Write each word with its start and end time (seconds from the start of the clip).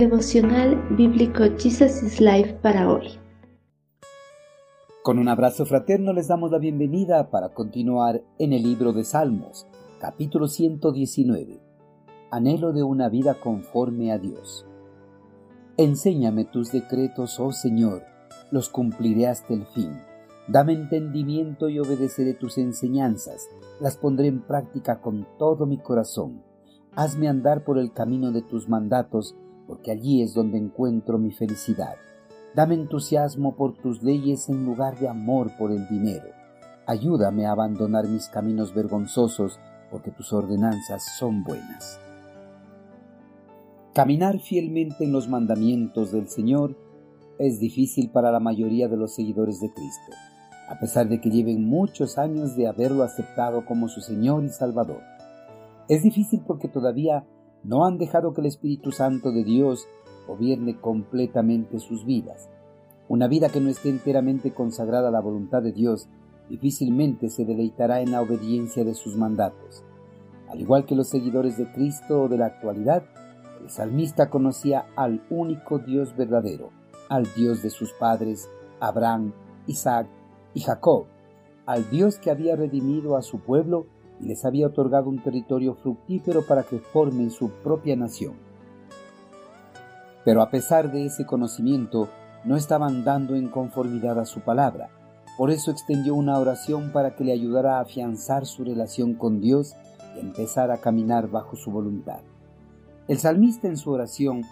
Devocional 0.00 0.82
Bíblico 0.96 1.44
Jesus 1.58 2.02
is 2.02 2.22
Life 2.22 2.54
para 2.62 2.90
hoy. 2.90 3.18
Con 5.02 5.18
un 5.18 5.28
abrazo 5.28 5.66
fraterno 5.66 6.14
les 6.14 6.26
damos 6.26 6.50
la 6.50 6.56
bienvenida 6.56 7.28
para 7.28 7.50
continuar 7.50 8.22
en 8.38 8.54
el 8.54 8.62
libro 8.62 8.94
de 8.94 9.04
Salmos, 9.04 9.66
capítulo 9.98 10.48
119. 10.48 11.60
Anhelo 12.30 12.72
de 12.72 12.82
una 12.82 13.10
vida 13.10 13.34
conforme 13.34 14.10
a 14.10 14.16
Dios. 14.16 14.64
Enséñame 15.76 16.46
tus 16.46 16.72
decretos, 16.72 17.38
oh 17.38 17.52
Señor, 17.52 18.02
los 18.50 18.70
cumpliré 18.70 19.26
hasta 19.26 19.52
el 19.52 19.66
fin. 19.66 20.00
Dame 20.48 20.72
entendimiento 20.72 21.68
y 21.68 21.78
obedeceré 21.78 22.32
tus 22.32 22.56
enseñanzas, 22.56 23.50
las 23.80 23.98
pondré 23.98 24.28
en 24.28 24.40
práctica 24.40 25.02
con 25.02 25.28
todo 25.38 25.66
mi 25.66 25.76
corazón. 25.76 26.42
Hazme 26.96 27.28
andar 27.28 27.64
por 27.64 27.78
el 27.78 27.92
camino 27.92 28.32
de 28.32 28.40
tus 28.40 28.66
mandatos, 28.66 29.36
porque 29.70 29.92
allí 29.92 30.20
es 30.20 30.34
donde 30.34 30.58
encuentro 30.58 31.16
mi 31.16 31.30
felicidad. 31.30 31.94
Dame 32.56 32.74
entusiasmo 32.74 33.54
por 33.54 33.76
tus 33.76 34.02
leyes 34.02 34.48
en 34.48 34.66
lugar 34.66 34.98
de 34.98 35.06
amor 35.06 35.52
por 35.56 35.70
el 35.70 35.86
dinero. 35.86 36.26
Ayúdame 36.88 37.46
a 37.46 37.52
abandonar 37.52 38.08
mis 38.08 38.26
caminos 38.26 38.74
vergonzosos, 38.74 39.60
porque 39.92 40.10
tus 40.10 40.32
ordenanzas 40.32 41.04
son 41.16 41.44
buenas. 41.44 42.00
Caminar 43.94 44.40
fielmente 44.40 45.04
en 45.04 45.12
los 45.12 45.28
mandamientos 45.28 46.10
del 46.10 46.28
Señor 46.28 46.76
es 47.38 47.60
difícil 47.60 48.10
para 48.10 48.32
la 48.32 48.40
mayoría 48.40 48.88
de 48.88 48.96
los 48.96 49.14
seguidores 49.14 49.60
de 49.60 49.72
Cristo, 49.72 50.12
a 50.68 50.80
pesar 50.80 51.08
de 51.08 51.20
que 51.20 51.30
lleven 51.30 51.64
muchos 51.64 52.18
años 52.18 52.56
de 52.56 52.66
haberlo 52.66 53.04
aceptado 53.04 53.64
como 53.66 53.88
su 53.88 54.00
Señor 54.00 54.42
y 54.42 54.48
Salvador. 54.48 55.02
Es 55.88 56.02
difícil 56.02 56.42
porque 56.44 56.66
todavía 56.66 57.24
no 57.62 57.84
han 57.84 57.98
dejado 57.98 58.32
que 58.32 58.40
el 58.40 58.46
Espíritu 58.46 58.92
Santo 58.92 59.32
de 59.32 59.44
Dios 59.44 59.86
gobierne 60.26 60.80
completamente 60.80 61.78
sus 61.78 62.04
vidas. 62.04 62.48
Una 63.08 63.26
vida 63.26 63.48
que 63.48 63.60
no 63.60 63.68
esté 63.68 63.88
enteramente 63.88 64.52
consagrada 64.52 65.08
a 65.08 65.12
la 65.12 65.20
voluntad 65.20 65.62
de 65.62 65.72
Dios 65.72 66.08
difícilmente 66.48 67.28
se 67.28 67.44
deleitará 67.44 68.00
en 68.00 68.12
la 68.12 68.22
obediencia 68.22 68.84
de 68.84 68.94
sus 68.94 69.16
mandatos. 69.16 69.84
Al 70.48 70.60
igual 70.60 70.84
que 70.84 70.96
los 70.96 71.08
seguidores 71.08 71.56
de 71.56 71.70
Cristo 71.72 72.28
de 72.28 72.38
la 72.38 72.46
actualidad, 72.46 73.04
el 73.62 73.70
salmista 73.70 74.30
conocía 74.30 74.86
al 74.96 75.22
único 75.30 75.78
Dios 75.78 76.16
verdadero, 76.16 76.70
al 77.08 77.26
Dios 77.36 77.62
de 77.62 77.70
sus 77.70 77.92
padres, 77.92 78.48
Abraham, 78.80 79.32
Isaac 79.66 80.08
y 80.54 80.60
Jacob, 80.60 81.06
al 81.66 81.88
Dios 81.90 82.18
que 82.18 82.30
había 82.30 82.56
redimido 82.56 83.16
a 83.16 83.22
su 83.22 83.40
pueblo 83.40 83.86
y 84.20 84.26
les 84.26 84.44
había 84.44 84.66
otorgado 84.66 85.08
un 85.08 85.22
territorio 85.22 85.74
fructífero 85.74 86.46
para 86.46 86.62
que 86.62 86.78
formen 86.78 87.30
su 87.30 87.50
propia 87.50 87.96
nación. 87.96 88.34
Pero 90.24 90.42
a 90.42 90.50
pesar 90.50 90.92
de 90.92 91.06
ese 91.06 91.24
conocimiento, 91.24 92.08
no 92.44 92.56
estaban 92.56 93.04
dando 93.04 93.34
en 93.34 93.48
conformidad 93.48 94.18
a 94.18 94.26
su 94.26 94.40
palabra. 94.40 94.90
Por 95.36 95.50
eso 95.50 95.70
extendió 95.70 96.14
una 96.14 96.38
oración 96.38 96.90
para 96.92 97.14
que 97.14 97.24
le 97.24 97.32
ayudara 97.32 97.78
a 97.78 97.80
afianzar 97.80 98.46
su 98.46 98.64
relación 98.64 99.14
con 99.14 99.40
Dios 99.40 99.74
y 100.16 100.20
empezar 100.20 100.70
a 100.70 100.78
caminar 100.78 101.28
bajo 101.28 101.56
su 101.56 101.70
voluntad. 101.70 102.20
El 103.08 103.18
salmista 103.18 103.68
en 103.68 103.76
su 103.76 103.90
oración 103.90 104.42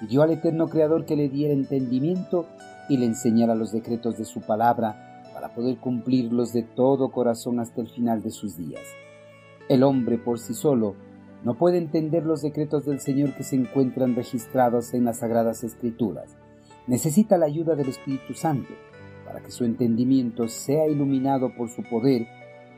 pidió 0.00 0.22
al 0.22 0.30
eterno 0.30 0.68
Creador 0.68 1.04
que 1.04 1.16
le 1.16 1.28
diera 1.28 1.52
entendimiento 1.52 2.46
y 2.88 2.96
le 2.96 3.06
enseñara 3.06 3.54
los 3.54 3.72
decretos 3.72 4.16
de 4.16 4.24
su 4.24 4.40
palabra 4.40 5.22
para 5.34 5.54
poder 5.54 5.78
cumplirlos 5.78 6.52
de 6.52 6.62
todo 6.62 7.10
corazón 7.10 7.60
hasta 7.60 7.80
el 7.80 7.88
final 7.88 8.22
de 8.22 8.30
sus 8.30 8.56
días. 8.56 8.82
El 9.68 9.82
hombre 9.82 10.16
por 10.16 10.38
sí 10.38 10.54
solo 10.54 10.94
no 11.44 11.58
puede 11.58 11.76
entender 11.76 12.24
los 12.24 12.40
decretos 12.40 12.86
del 12.86 13.00
Señor 13.00 13.34
que 13.34 13.42
se 13.42 13.54
encuentran 13.54 14.16
registrados 14.16 14.94
en 14.94 15.04
las 15.04 15.18
Sagradas 15.18 15.62
Escrituras. 15.62 16.36
Necesita 16.86 17.36
la 17.36 17.46
ayuda 17.46 17.76
del 17.76 17.90
Espíritu 17.90 18.32
Santo 18.32 18.72
para 19.26 19.40
que 19.40 19.50
su 19.50 19.64
entendimiento 19.64 20.48
sea 20.48 20.88
iluminado 20.88 21.54
por 21.54 21.68
su 21.68 21.82
poder 21.82 22.26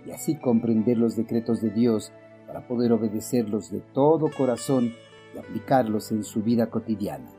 y 0.05 0.11
así 0.11 0.35
comprender 0.35 0.99
los 0.99 1.15
decretos 1.15 1.61
de 1.63 1.71
Dios 1.71 2.13
para 2.49 2.67
poder 2.67 2.93
obedecerlos 2.93 3.71
de 3.71 3.81
todo 3.95 4.29
corazón 4.37 4.93
y 5.33 5.39
aplicarlos 5.39 6.11
en 6.11 6.25
su 6.25 6.43
vida 6.43 6.71
cotidiana. 6.71 7.31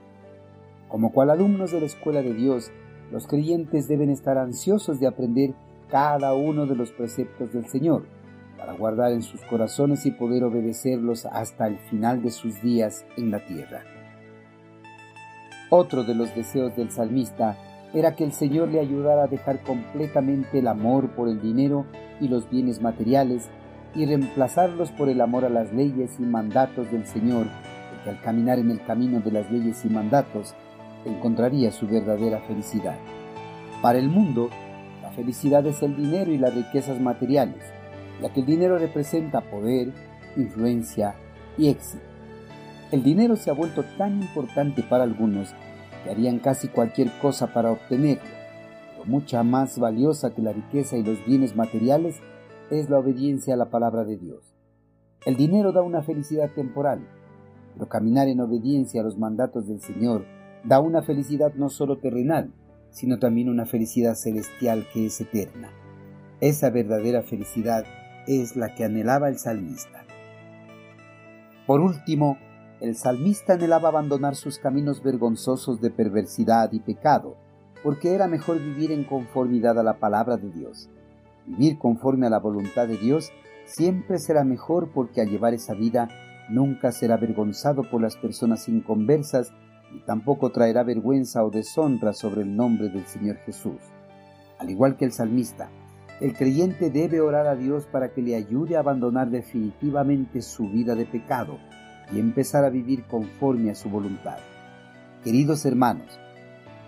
Como 0.87 1.11
cual 1.11 1.29
alumnos 1.29 1.73
de 1.73 1.81
la 1.81 1.87
escuela 1.87 2.21
de 2.21 2.33
Dios, 2.33 2.71
los 3.11 3.27
creyentes 3.27 3.89
deben 3.89 4.09
estar 4.09 4.37
ansiosos 4.37 5.01
de 5.01 5.07
aprender 5.07 5.53
cada 5.89 6.33
uno 6.33 6.65
de 6.67 6.77
los 6.77 6.93
preceptos 6.93 7.51
del 7.51 7.65
Señor 7.65 8.05
para 8.61 8.73
guardar 8.73 9.11
en 9.11 9.23
sus 9.23 9.41
corazones 9.41 10.05
y 10.05 10.11
poder 10.11 10.43
obedecerlos 10.43 11.25
hasta 11.25 11.65
el 11.65 11.79
final 11.79 12.21
de 12.21 12.29
sus 12.29 12.61
días 12.61 13.05
en 13.17 13.31
la 13.31 13.43
tierra. 13.43 13.81
Otro 15.71 16.03
de 16.03 16.13
los 16.13 16.35
deseos 16.35 16.75
del 16.75 16.91
salmista 16.91 17.57
era 17.91 18.15
que 18.15 18.23
el 18.23 18.33
Señor 18.33 18.69
le 18.69 18.79
ayudara 18.79 19.23
a 19.23 19.27
dejar 19.27 19.63
completamente 19.63 20.59
el 20.59 20.67
amor 20.67 21.09
por 21.15 21.27
el 21.27 21.41
dinero 21.41 21.87
y 22.19 22.27
los 22.27 22.47
bienes 22.51 22.83
materiales 22.83 23.49
y 23.95 24.05
reemplazarlos 24.05 24.91
por 24.91 25.09
el 25.09 25.21
amor 25.21 25.43
a 25.43 25.49
las 25.49 25.73
leyes 25.73 26.19
y 26.19 26.23
mandatos 26.23 26.91
del 26.91 27.07
Señor, 27.07 27.47
porque 27.89 28.11
al 28.11 28.21
caminar 28.21 28.59
en 28.59 28.69
el 28.69 28.85
camino 28.85 29.21
de 29.21 29.31
las 29.31 29.51
leyes 29.51 29.83
y 29.85 29.89
mandatos 29.89 30.53
encontraría 31.03 31.71
su 31.71 31.87
verdadera 31.87 32.41
felicidad. 32.41 32.99
Para 33.81 33.97
el 33.97 34.07
mundo, 34.07 34.51
la 35.01 35.09
felicidad 35.09 35.65
es 35.65 35.81
el 35.81 35.97
dinero 35.97 36.31
y 36.31 36.37
las 36.37 36.53
riquezas 36.53 37.01
materiales, 37.01 37.80
ya 38.21 38.31
que 38.31 38.41
el 38.41 38.45
dinero 38.45 38.77
representa 38.77 39.41
poder, 39.41 39.91
influencia 40.37 41.15
y 41.57 41.69
éxito. 41.69 42.03
El 42.91 43.03
dinero 43.03 43.35
se 43.35 43.49
ha 43.49 43.53
vuelto 43.53 43.83
tan 43.97 44.21
importante 44.21 44.83
para 44.83 45.03
algunos 45.03 45.53
que 46.03 46.09
harían 46.09 46.39
casi 46.39 46.67
cualquier 46.67 47.09
cosa 47.21 47.53
para 47.53 47.71
obtenerlo, 47.71 48.23
pero 48.91 49.05
mucha 49.05 49.43
más 49.43 49.79
valiosa 49.79 50.33
que 50.33 50.41
la 50.41 50.51
riqueza 50.51 50.97
y 50.97 51.03
los 51.03 51.25
bienes 51.25 51.55
materiales 51.55 52.19
es 52.69 52.89
la 52.89 52.99
obediencia 52.99 53.53
a 53.53 53.57
la 53.57 53.69
palabra 53.69 54.03
de 54.03 54.17
Dios. 54.17 54.53
El 55.25 55.35
dinero 55.35 55.71
da 55.71 55.81
una 55.81 56.01
felicidad 56.01 56.49
temporal, 56.51 57.07
pero 57.73 57.87
caminar 57.87 58.27
en 58.27 58.41
obediencia 58.41 59.01
a 59.01 59.03
los 59.03 59.17
mandatos 59.17 59.67
del 59.67 59.79
Señor 59.79 60.25
da 60.63 60.79
una 60.79 61.01
felicidad 61.01 61.53
no 61.55 61.69
solo 61.69 61.97
terrenal, 61.97 62.51
sino 62.89 63.19
también 63.19 63.49
una 63.49 63.65
felicidad 63.65 64.15
celestial 64.15 64.85
que 64.93 65.05
es 65.05 65.21
eterna. 65.21 65.71
Esa 66.39 66.69
verdadera 66.69 67.21
felicidad 67.21 67.85
es 68.27 68.55
la 68.55 68.73
que 68.75 68.83
anhelaba 68.83 69.29
el 69.29 69.37
salmista. 69.37 70.05
Por 71.67 71.81
último, 71.81 72.37
el 72.79 72.95
salmista 72.95 73.53
anhelaba 73.53 73.89
abandonar 73.89 74.35
sus 74.35 74.57
caminos 74.57 75.03
vergonzosos 75.03 75.81
de 75.81 75.91
perversidad 75.91 76.71
y 76.71 76.79
pecado, 76.79 77.37
porque 77.83 78.13
era 78.13 78.27
mejor 78.27 78.59
vivir 78.59 78.91
en 78.91 79.03
conformidad 79.03 79.79
a 79.79 79.83
la 79.83 79.99
palabra 79.99 80.37
de 80.37 80.49
Dios. 80.49 80.89
Vivir 81.45 81.77
conforme 81.77 82.27
a 82.27 82.29
la 82.29 82.39
voluntad 82.39 82.87
de 82.87 82.97
Dios 82.97 83.31
siempre 83.65 84.19
será 84.19 84.43
mejor 84.43 84.91
porque 84.93 85.21
al 85.21 85.29
llevar 85.29 85.53
esa 85.53 85.73
vida 85.73 86.09
nunca 86.49 86.91
será 86.91 87.15
avergonzado 87.15 87.83
por 87.89 88.01
las 88.01 88.17
personas 88.17 88.67
inconversas 88.67 89.53
y 89.93 89.99
tampoco 90.05 90.51
traerá 90.51 90.83
vergüenza 90.83 91.43
o 91.43 91.51
deshonra 91.51 92.13
sobre 92.13 92.41
el 92.41 92.55
nombre 92.55 92.89
del 92.89 93.05
Señor 93.05 93.37
Jesús. 93.37 93.79
Al 94.59 94.69
igual 94.69 94.97
que 94.97 95.05
el 95.05 95.11
salmista, 95.11 95.69
el 96.21 96.35
creyente 96.35 96.91
debe 96.91 97.19
orar 97.19 97.47
a 97.47 97.55
Dios 97.55 97.87
para 97.87 98.13
que 98.13 98.21
le 98.21 98.35
ayude 98.35 98.77
a 98.77 98.81
abandonar 98.81 99.31
definitivamente 99.31 100.43
su 100.43 100.69
vida 100.69 100.93
de 100.93 101.07
pecado 101.07 101.57
y 102.13 102.19
empezar 102.19 102.63
a 102.63 102.69
vivir 102.69 103.05
conforme 103.05 103.71
a 103.71 103.75
su 103.75 103.89
voluntad. 103.89 104.37
Queridos 105.23 105.65
hermanos, 105.65 106.19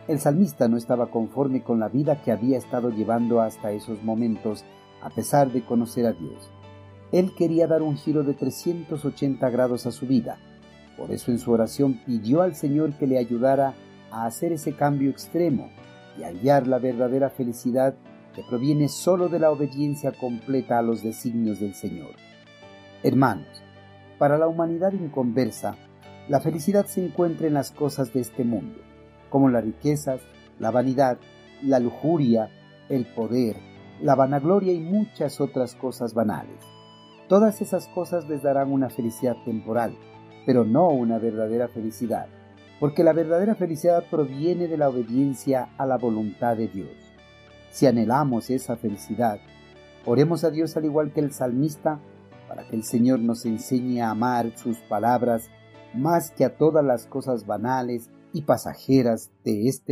el 0.07 0.19
salmista 0.19 0.67
no 0.67 0.77
estaba 0.77 1.09
conforme 1.09 1.63
con 1.63 1.79
la 1.79 1.89
vida 1.89 2.21
que 2.21 2.31
había 2.31 2.59
estado 2.59 2.91
llevando 2.91 3.41
hasta 3.41 3.71
esos 3.71 4.03
momentos 4.03 4.65
a 5.01 5.09
pesar 5.09 5.51
de 5.51 5.65
conocer 5.65 6.05
a 6.05 6.13
Dios. 6.13 6.51
Él 7.11 7.33
quería 7.35 7.65
dar 7.65 7.81
un 7.81 7.97
giro 7.97 8.21
de 8.23 8.35
380 8.35 9.49
grados 9.49 9.87
a 9.87 9.91
su 9.91 10.05
vida. 10.05 10.37
Por 10.95 11.09
eso 11.09 11.31
en 11.31 11.39
su 11.39 11.51
oración 11.51 11.99
pidió 12.05 12.43
al 12.43 12.53
Señor 12.53 12.93
que 12.93 13.07
le 13.07 13.17
ayudara 13.17 13.73
a 14.11 14.27
hacer 14.27 14.51
ese 14.51 14.75
cambio 14.75 15.09
extremo 15.09 15.71
y 16.19 16.23
hallar 16.23 16.67
la 16.67 16.77
verdadera 16.77 17.31
felicidad 17.31 17.95
que 18.33 18.43
proviene 18.43 18.89
solo 18.89 19.29
de 19.29 19.39
la 19.39 19.51
obediencia 19.51 20.11
completa 20.11 20.79
a 20.79 20.81
los 20.81 21.03
designios 21.03 21.59
del 21.59 21.75
Señor. 21.75 22.15
Hermanos, 23.03 23.63
para 24.17 24.37
la 24.37 24.47
humanidad 24.47 24.93
inconversa, 24.93 25.75
la 26.27 26.39
felicidad 26.39 26.85
se 26.85 27.05
encuentra 27.05 27.47
en 27.47 27.53
las 27.53 27.71
cosas 27.71 28.13
de 28.13 28.21
este 28.21 28.43
mundo, 28.43 28.79
como 29.29 29.49
las 29.49 29.63
riquezas, 29.63 30.21
la 30.59 30.71
vanidad, 30.71 31.17
la 31.61 31.79
lujuria, 31.79 32.49
el 32.89 33.05
poder, 33.05 33.57
la 34.01 34.15
vanagloria 34.15 34.73
y 34.73 34.79
muchas 34.79 35.39
otras 35.39 35.75
cosas 35.75 36.13
banales. 36.13 36.59
Todas 37.27 37.61
esas 37.61 37.87
cosas 37.89 38.27
les 38.27 38.43
darán 38.43 38.71
una 38.71 38.89
felicidad 38.89 39.35
temporal, 39.45 39.95
pero 40.45 40.65
no 40.65 40.89
una 40.89 41.19
verdadera 41.19 41.67
felicidad, 41.67 42.27
porque 42.79 43.03
la 43.03 43.13
verdadera 43.13 43.55
felicidad 43.55 44.05
proviene 44.09 44.67
de 44.67 44.77
la 44.77 44.89
obediencia 44.89 45.69
a 45.77 45.85
la 45.85 45.97
voluntad 45.97 46.57
de 46.57 46.67
Dios 46.67 47.12
si 47.73 47.87
anhelamos 47.87 48.51
esa 48.51 48.77
felicidad. 48.77 49.39
Oremos 50.05 50.43
a 50.43 50.51
Dios 50.51 50.77
al 50.77 50.85
igual 50.85 51.11
que 51.11 51.21
el 51.21 51.33
salmista, 51.33 51.99
para 52.47 52.67
que 52.67 52.75
el 52.75 52.83
Señor 52.83 53.19
nos 53.19 53.45
enseñe 53.45 53.99
a 53.99 54.11
amar 54.11 54.55
sus 54.55 54.77
palabras 54.77 55.49
más 55.95 56.29
que 56.29 56.45
a 56.45 56.55
todas 56.55 56.85
las 56.85 57.07
cosas 57.07 57.47
banales 57.47 58.11
y 58.31 58.43
pasajeras 58.43 59.31
de 59.43 59.67
este 59.67 59.81